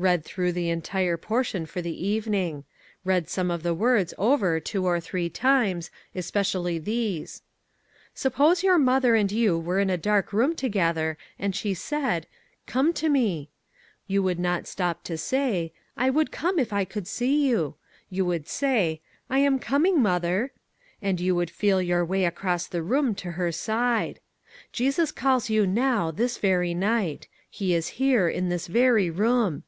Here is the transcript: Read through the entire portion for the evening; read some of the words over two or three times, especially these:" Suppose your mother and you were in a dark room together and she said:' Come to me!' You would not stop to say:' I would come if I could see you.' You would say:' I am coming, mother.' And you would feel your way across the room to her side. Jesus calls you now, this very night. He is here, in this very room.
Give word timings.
Read 0.00 0.24
through 0.24 0.52
the 0.52 0.70
entire 0.70 1.16
portion 1.16 1.66
for 1.66 1.82
the 1.82 2.06
evening; 2.06 2.62
read 3.04 3.28
some 3.28 3.50
of 3.50 3.64
the 3.64 3.74
words 3.74 4.14
over 4.16 4.60
two 4.60 4.86
or 4.86 5.00
three 5.00 5.28
times, 5.28 5.90
especially 6.14 6.78
these:" 6.78 7.42
Suppose 8.14 8.62
your 8.62 8.78
mother 8.78 9.16
and 9.16 9.32
you 9.32 9.58
were 9.58 9.80
in 9.80 9.90
a 9.90 9.96
dark 9.98 10.32
room 10.32 10.54
together 10.54 11.18
and 11.36 11.52
she 11.56 11.74
said:' 11.74 12.28
Come 12.68 12.92
to 12.92 13.08
me!' 13.08 13.50
You 14.06 14.22
would 14.22 14.38
not 14.38 14.68
stop 14.68 15.02
to 15.02 15.18
say:' 15.18 15.72
I 15.96 16.10
would 16.10 16.30
come 16.30 16.60
if 16.60 16.72
I 16.72 16.84
could 16.84 17.08
see 17.08 17.48
you.' 17.48 17.74
You 18.08 18.24
would 18.24 18.46
say:' 18.46 19.00
I 19.28 19.38
am 19.40 19.58
coming, 19.58 20.00
mother.' 20.00 20.52
And 21.02 21.18
you 21.20 21.34
would 21.34 21.50
feel 21.50 21.82
your 21.82 22.04
way 22.04 22.24
across 22.24 22.68
the 22.68 22.84
room 22.84 23.16
to 23.16 23.32
her 23.32 23.50
side. 23.50 24.20
Jesus 24.70 25.10
calls 25.10 25.50
you 25.50 25.66
now, 25.66 26.12
this 26.12 26.38
very 26.38 26.72
night. 26.72 27.26
He 27.50 27.74
is 27.74 27.88
here, 27.98 28.28
in 28.28 28.48
this 28.48 28.68
very 28.68 29.10
room. 29.10 29.64